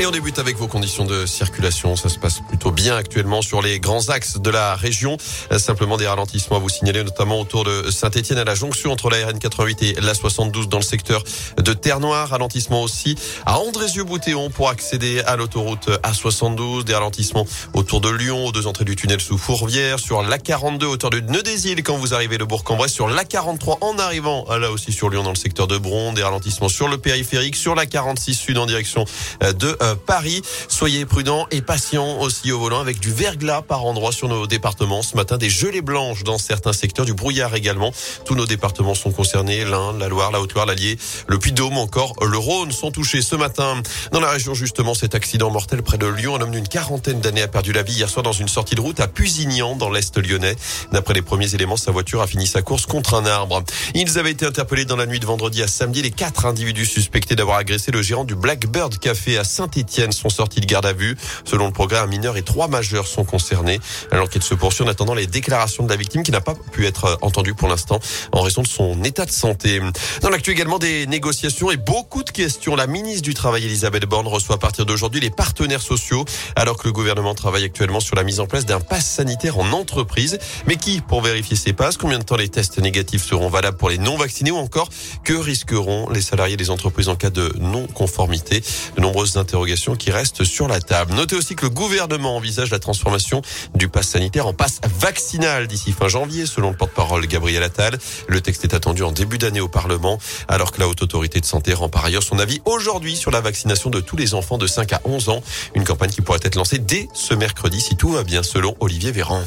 Et 0.00 0.06
on 0.06 0.12
débute 0.12 0.38
avec 0.38 0.56
vos 0.56 0.68
conditions 0.68 1.04
de 1.04 1.26
circulation. 1.26 1.96
Ça 1.96 2.08
se 2.08 2.20
passe 2.20 2.38
plutôt 2.48 2.70
bien 2.70 2.94
actuellement 2.94 3.42
sur 3.42 3.60
les 3.60 3.80
grands 3.80 4.10
axes 4.10 4.36
de 4.38 4.48
la 4.48 4.76
région. 4.76 5.16
Simplement 5.56 5.96
des 5.96 6.06
ralentissements 6.06 6.58
à 6.58 6.60
vous 6.60 6.68
signaler, 6.68 7.02
notamment 7.02 7.40
autour 7.40 7.64
de 7.64 7.90
Saint-Etienne 7.90 8.38
à 8.38 8.44
la 8.44 8.54
jonction 8.54 8.92
entre 8.92 9.10
la 9.10 9.16
RN88 9.16 9.96
et 9.98 10.00
la 10.00 10.14
72 10.14 10.68
dans 10.68 10.76
le 10.76 10.84
secteur 10.84 11.24
de 11.56 11.72
Terre-Noire. 11.72 12.28
Ralentissement 12.28 12.84
aussi 12.84 13.16
à 13.44 13.58
Andrézieux-Boutéon 13.58 14.50
pour 14.50 14.68
accéder 14.68 15.20
à 15.22 15.34
l'autoroute 15.34 15.88
A72. 16.04 16.84
Des 16.84 16.94
ralentissements 16.94 17.44
autour 17.74 18.00
de 18.00 18.08
Lyon, 18.08 18.46
aux 18.46 18.52
deux 18.52 18.68
entrées 18.68 18.84
du 18.84 18.94
tunnel 18.94 19.20
sous 19.20 19.36
Fourvière, 19.36 19.98
sur 19.98 20.22
la 20.22 20.38
42 20.38 20.86
hauteur 20.86 21.10
de 21.10 21.18
Nœud 21.18 21.42
des 21.42 21.66
Îles 21.66 21.82
quand 21.82 21.96
vous 21.96 22.14
arrivez 22.14 22.38
de 22.38 22.44
Bourg-en-Bresse, 22.44 22.92
sur 22.92 23.08
la 23.08 23.24
43 23.24 23.78
en 23.80 23.98
arrivant 23.98 24.46
là 24.48 24.70
aussi 24.70 24.92
sur 24.92 25.10
Lyon 25.10 25.24
dans 25.24 25.30
le 25.30 25.36
secteur 25.36 25.66
de 25.66 25.76
Bron. 25.76 26.12
Des 26.12 26.22
ralentissements 26.22 26.68
sur 26.68 26.86
le 26.86 26.98
périphérique, 26.98 27.56
sur 27.56 27.74
la 27.74 27.84
46 27.84 28.34
sud 28.34 28.58
en 28.58 28.66
direction 28.66 29.04
de 29.40 29.76
euh, 29.82 29.87
Paris. 29.94 30.42
Soyez 30.68 31.04
prudents 31.04 31.46
et 31.50 31.62
patients 31.62 32.18
aussi 32.20 32.52
au 32.52 32.58
volant 32.58 32.80
avec 32.80 33.00
du 33.00 33.12
verglas 33.12 33.62
par 33.62 33.84
endroits 33.84 34.12
sur 34.12 34.28
nos 34.28 34.46
départements. 34.46 35.02
Ce 35.02 35.16
matin, 35.16 35.38
des 35.38 35.50
gelées 35.50 35.82
blanches 35.82 36.24
dans 36.24 36.38
certains 36.38 36.72
secteurs, 36.72 37.04
du 37.04 37.14
brouillard 37.14 37.54
également. 37.54 37.92
Tous 38.24 38.34
nos 38.34 38.46
départements 38.46 38.94
sont 38.94 39.12
concernés. 39.12 39.64
L'Inde, 39.64 39.98
la 39.98 40.08
Loire, 40.08 40.30
la 40.30 40.40
Haute-Loire, 40.40 40.66
l'Allier, 40.66 40.98
le 41.26 41.38
Puy-de-Dôme, 41.38 41.78
encore 41.78 42.14
le 42.24 42.38
Rhône 42.38 42.72
sont 42.72 42.90
touchés 42.90 43.22
ce 43.22 43.36
matin. 43.36 43.82
Dans 44.12 44.20
la 44.20 44.30
région, 44.30 44.54
justement, 44.54 44.94
cet 44.94 45.14
accident 45.14 45.50
mortel 45.50 45.82
près 45.82 45.98
de 45.98 46.06
Lyon. 46.06 46.36
Un 46.36 46.40
homme 46.42 46.50
d'une 46.50 46.68
quarantaine 46.68 47.20
d'années 47.20 47.42
a 47.42 47.48
perdu 47.48 47.72
la 47.72 47.82
vie 47.82 47.94
hier 47.94 48.08
soir 48.08 48.22
dans 48.22 48.32
une 48.32 48.48
sortie 48.48 48.74
de 48.74 48.80
route 48.80 49.00
à 49.00 49.08
Pusignan, 49.08 49.76
dans 49.76 49.90
l'Est 49.90 50.16
lyonnais. 50.18 50.56
D'après 50.92 51.14
les 51.14 51.22
premiers 51.22 51.54
éléments, 51.54 51.76
sa 51.76 51.90
voiture 51.90 52.22
a 52.22 52.26
fini 52.26 52.46
sa 52.46 52.62
course 52.62 52.86
contre 52.86 53.14
un 53.14 53.26
arbre. 53.26 53.62
Ils 53.94 54.18
avaient 54.18 54.30
été 54.30 54.46
interpellés 54.46 54.84
dans 54.84 54.96
la 54.96 55.06
nuit 55.06 55.20
de 55.20 55.26
vendredi 55.26 55.62
à 55.62 55.68
samedi. 55.68 56.02
Les 56.02 56.10
quatre 56.10 56.46
individus 56.46 56.86
suspectés 56.86 57.36
d'avoir 57.36 57.58
agressé 57.58 57.90
le 57.90 58.02
gérant 58.02 58.24
du 58.24 58.34
Blackbird 58.34 58.98
Café 58.98 59.38
à 59.38 59.44
saint 59.44 59.68
Etienne 59.80 60.12
sont 60.12 60.28
sortis 60.28 60.60
de 60.60 60.66
garde 60.66 60.86
à 60.86 60.92
vue. 60.92 61.16
Selon 61.44 61.66
le 61.66 61.72
progrès, 61.72 61.98
un 61.98 62.06
mineur 62.06 62.36
et 62.36 62.42
trois 62.42 62.68
majeurs 62.68 63.06
sont 63.06 63.24
concernés. 63.24 63.80
L'enquête 64.12 64.42
se 64.42 64.54
poursuit 64.54 64.84
en 64.84 64.88
attendant 64.88 65.14
les 65.14 65.26
déclarations 65.26 65.84
de 65.84 65.90
la 65.90 65.96
victime 65.96 66.22
qui 66.22 66.32
n'a 66.32 66.40
pas 66.40 66.54
pu 66.72 66.86
être 66.86 67.18
entendue 67.22 67.54
pour 67.54 67.68
l'instant 67.68 68.00
en 68.32 68.40
raison 68.40 68.62
de 68.62 68.66
son 68.66 69.02
état 69.04 69.26
de 69.26 69.30
santé. 69.30 69.80
Dans 70.22 70.30
l'actu 70.30 70.50
également 70.50 70.78
des 70.78 71.06
négociations 71.06 71.70
et 71.70 71.76
beaucoup 71.76 72.22
de 72.22 72.30
questions. 72.30 72.76
La 72.76 72.86
ministre 72.86 73.22
du 73.22 73.34
Travail, 73.34 73.64
Elisabeth 73.64 74.04
Borne, 74.06 74.26
reçoit 74.26 74.56
à 74.56 74.58
partir 74.58 74.86
d'aujourd'hui 74.86 75.20
les 75.20 75.30
partenaires 75.30 75.82
sociaux 75.82 76.24
alors 76.56 76.76
que 76.76 76.86
le 76.86 76.92
gouvernement 76.92 77.34
travaille 77.34 77.64
actuellement 77.64 78.00
sur 78.00 78.16
la 78.16 78.24
mise 78.24 78.40
en 78.40 78.46
place 78.46 78.66
d'un 78.66 78.80
pass 78.80 79.06
sanitaire 79.06 79.58
en 79.58 79.70
entreprise. 79.72 80.38
Mais 80.66 80.76
qui 80.76 81.00
pour 81.00 81.20
vérifier 81.22 81.56
ces 81.56 81.72
passes? 81.72 81.96
Combien 81.96 82.18
de 82.18 82.24
temps 82.24 82.36
les 82.36 82.48
tests 82.48 82.78
négatifs 82.78 83.24
seront 83.24 83.48
valables 83.48 83.76
pour 83.76 83.90
les 83.90 83.98
non 83.98 84.16
vaccinés 84.16 84.50
ou 84.50 84.56
encore 84.56 84.88
que 85.24 85.34
risqueront 85.34 86.08
les 86.10 86.22
salariés 86.22 86.56
des 86.56 86.70
entreprises 86.70 87.08
en 87.08 87.16
cas 87.16 87.30
de 87.30 87.52
non-conformité? 87.58 88.62
De 88.96 89.00
nombreuses 89.00 89.36
interrogations 89.36 89.57
qui 89.98 90.10
restent 90.10 90.44
sur 90.44 90.68
la 90.68 90.80
table. 90.80 91.14
Notez 91.14 91.36
aussi 91.36 91.56
que 91.56 91.66
le 91.66 91.70
gouvernement 91.70 92.36
envisage 92.36 92.70
la 92.70 92.78
transformation 92.78 93.42
du 93.74 93.88
pass 93.88 94.08
sanitaire 94.08 94.46
en 94.46 94.52
passe 94.52 94.80
vaccinal 95.00 95.66
d'ici 95.66 95.92
fin 95.92 96.08
janvier, 96.08 96.46
selon 96.46 96.70
le 96.70 96.76
porte-parole 96.76 97.26
Gabriel 97.26 97.62
Attal. 97.62 97.98
Le 98.28 98.40
texte 98.40 98.64
est 98.64 98.74
attendu 98.74 99.02
en 99.02 99.12
début 99.12 99.38
d'année 99.38 99.60
au 99.60 99.68
Parlement, 99.68 100.18
alors 100.46 100.72
que 100.72 100.80
la 100.80 100.88
Haute 100.88 101.02
Autorité 101.02 101.40
de 101.40 101.46
Santé 101.46 101.74
rend 101.74 101.88
par 101.88 102.04
ailleurs 102.04 102.22
son 102.22 102.38
avis 102.38 102.60
aujourd'hui 102.64 103.16
sur 103.16 103.30
la 103.30 103.40
vaccination 103.40 103.90
de 103.90 104.00
tous 104.00 104.16
les 104.16 104.34
enfants 104.34 104.58
de 104.58 104.66
5 104.66 104.92
à 104.92 105.00
11 105.04 105.28
ans. 105.28 105.42
Une 105.74 105.84
campagne 105.84 106.10
qui 106.10 106.22
pourrait 106.22 106.40
être 106.42 106.56
lancée 106.56 106.78
dès 106.78 107.08
ce 107.14 107.34
mercredi 107.34 107.80
si 107.80 107.96
tout 107.96 108.10
va 108.10 108.22
bien, 108.22 108.42
selon 108.42 108.76
Olivier 108.80 109.12
Véran. 109.12 109.42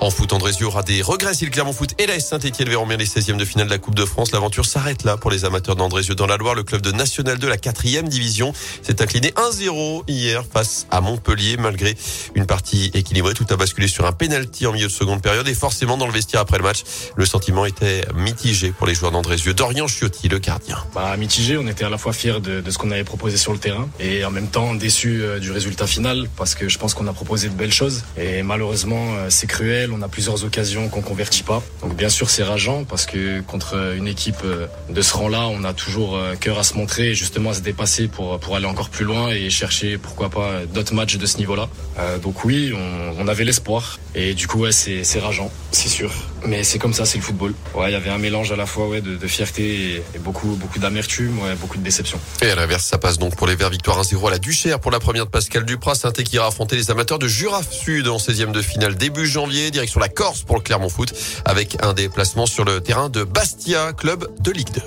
En 0.00 0.10
foot, 0.10 0.32
Andrézieux 0.32 0.66
aura 0.66 0.84
des 0.84 1.02
regrets 1.02 1.34
si 1.34 1.44
le 1.44 1.50
Clermont 1.50 1.72
Foot 1.72 1.94
et 1.98 2.06
la 2.06 2.20
Saint-Etienne 2.20 2.68
verront 2.68 2.86
bien 2.86 2.96
les 2.96 3.04
16e 3.04 3.36
de 3.36 3.44
finale 3.44 3.66
de 3.66 3.72
la 3.72 3.78
Coupe 3.78 3.96
de 3.96 4.04
France. 4.04 4.30
L'aventure 4.30 4.64
s'arrête 4.64 5.02
là 5.02 5.16
pour 5.16 5.28
les 5.28 5.44
amateurs 5.44 5.74
d'Andrézieux 5.74 6.14
dans 6.14 6.26
la 6.26 6.36
Loire. 6.36 6.54
Le 6.54 6.62
club 6.62 6.82
de 6.82 6.92
National 6.92 7.36
2, 7.36 7.48
la 7.48 7.56
quatrième 7.56 8.08
division, 8.08 8.52
s'est 8.82 9.02
incliné 9.02 9.30
1-0 9.30 10.04
hier 10.06 10.44
face 10.50 10.86
à 10.92 11.00
Montpellier. 11.00 11.56
Malgré 11.56 11.96
une 12.36 12.46
partie 12.46 12.92
équilibrée, 12.94 13.34
tout 13.34 13.46
a 13.50 13.56
basculé 13.56 13.88
sur 13.88 14.06
un 14.06 14.12
penalty 14.12 14.68
en 14.68 14.72
milieu 14.72 14.86
de 14.86 14.92
seconde 14.92 15.20
période 15.20 15.48
et 15.48 15.54
forcément 15.54 15.96
dans 15.96 16.06
le 16.06 16.12
vestiaire 16.12 16.42
après 16.42 16.58
le 16.58 16.64
match, 16.64 16.84
le 17.16 17.26
sentiment 17.26 17.66
était 17.66 18.02
mitigé 18.14 18.70
pour 18.70 18.86
les 18.86 18.94
joueurs 18.94 19.10
d'Andrézieux. 19.10 19.52
Dorian 19.52 19.88
Chiotti, 19.88 20.28
le 20.28 20.38
gardien. 20.38 20.78
Bah, 20.94 21.16
mitigé, 21.16 21.58
on 21.58 21.66
était 21.66 21.84
à 21.84 21.90
la 21.90 21.98
fois 21.98 22.12
fiers 22.12 22.38
de, 22.40 22.60
de 22.60 22.70
ce 22.70 22.78
qu'on 22.78 22.92
avait 22.92 23.02
proposé 23.02 23.36
sur 23.36 23.52
le 23.52 23.58
terrain 23.58 23.88
et 23.98 24.24
en 24.24 24.30
même 24.30 24.48
temps 24.48 24.76
déçus 24.76 25.22
euh, 25.22 25.40
du 25.40 25.50
résultat 25.50 25.88
final 25.88 26.28
parce 26.36 26.54
que 26.54 26.68
je 26.68 26.78
pense 26.78 26.94
qu'on 26.94 27.08
a 27.08 27.12
proposé 27.12 27.48
de 27.48 27.54
belles 27.54 27.72
choses 27.72 28.04
et 28.16 28.44
malheureusement 28.44 29.16
euh, 29.16 29.26
c'est 29.28 29.48
cruel 29.48 29.87
on 29.92 30.02
a 30.02 30.08
plusieurs 30.08 30.44
occasions 30.44 30.88
qu'on 30.88 31.02
convertit 31.02 31.42
pas. 31.42 31.62
Donc 31.82 31.96
bien 31.96 32.08
sûr 32.08 32.30
c'est 32.30 32.42
rageant 32.42 32.84
parce 32.84 33.06
que 33.06 33.40
contre 33.40 33.94
une 33.96 34.06
équipe 34.06 34.42
euh, 34.44 34.66
de 34.90 35.02
ce 35.02 35.14
rang-là, 35.14 35.48
on 35.48 35.64
a 35.64 35.72
toujours 35.72 36.16
euh, 36.16 36.34
cœur 36.34 36.58
à 36.58 36.64
se 36.64 36.74
montrer 36.74 37.10
et 37.10 37.14
justement 37.14 37.50
à 37.50 37.54
se 37.54 37.60
dépasser 37.60 38.08
pour, 38.08 38.38
pour 38.40 38.56
aller 38.56 38.66
encore 38.66 38.90
plus 38.90 39.04
loin 39.04 39.30
et 39.30 39.50
chercher 39.50 39.98
pourquoi 39.98 40.28
pas 40.30 40.64
d'autres 40.72 40.94
matchs 40.94 41.16
de 41.16 41.26
ce 41.26 41.38
niveau-là. 41.38 41.68
Euh, 41.98 42.18
donc 42.18 42.44
oui, 42.44 42.72
on, 43.18 43.28
avait 43.28 43.44
l'espoir 43.44 43.98
et 44.14 44.32
du 44.32 44.46
coup 44.46 44.60
ouais, 44.60 44.72
c'est, 44.72 45.04
c'est 45.04 45.18
rageant, 45.18 45.52
c'est 45.70 45.90
sûr. 45.90 46.10
Mais 46.46 46.64
c'est 46.64 46.78
comme 46.78 46.94
ça, 46.94 47.04
c'est 47.04 47.18
le 47.18 47.24
football. 47.24 47.52
Ouais, 47.74 47.90
il 47.90 47.92
y 47.92 47.96
avait 47.96 48.08
un 48.08 48.16
mélange 48.16 48.52
à 48.52 48.56
la 48.56 48.64
fois 48.64 48.88
ouais, 48.88 49.02
de, 49.02 49.26
fierté 49.26 49.96
et, 49.96 50.02
et, 50.14 50.18
beaucoup, 50.18 50.56
beaucoup 50.56 50.78
d'amertume, 50.78 51.38
ouais, 51.40 51.54
beaucoup 51.60 51.76
de 51.76 51.82
déception. 51.82 52.18
Et 52.40 52.48
à 52.48 52.54
l'inverse, 52.54 52.86
ça 52.86 52.96
passe 52.96 53.18
donc 53.18 53.36
pour 53.36 53.46
les 53.46 53.54
Verts 53.54 53.68
victoire 53.68 54.00
1-0 54.02 54.28
à 54.28 54.30
la 54.30 54.38
Duchère 54.38 54.80
pour 54.80 54.90
la 54.90 54.98
première 54.98 55.26
de 55.26 55.30
Pascal 55.30 55.66
Duprat. 55.66 55.94
saint 55.94 56.12
qui 56.12 56.36
ira 56.36 56.46
affronter 56.46 56.76
les 56.76 56.90
amateurs 56.90 57.18
de 57.18 57.28
Jura 57.28 57.60
Sud 57.62 58.08
en 58.08 58.16
16e 58.16 58.52
de 58.52 58.62
finale 58.62 58.96
début 58.96 59.26
janvier 59.26 59.70
direction 59.78 60.00
la 60.00 60.08
Corse 60.08 60.42
pour 60.42 60.56
le 60.56 60.62
Clermont 60.62 60.88
Foot 60.88 61.14
avec 61.44 61.76
un 61.84 61.92
déplacement 61.92 62.46
sur 62.46 62.64
le 62.64 62.80
terrain 62.80 63.08
de 63.08 63.22
Bastia, 63.22 63.92
club 63.92 64.28
de 64.40 64.50
Ligue 64.50 64.72
2. 64.72 64.82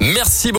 Merci 0.00 0.50
beaucoup. 0.50 0.54